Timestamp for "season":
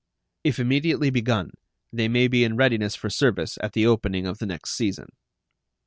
4.71-5.09